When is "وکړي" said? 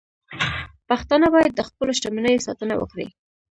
2.77-3.07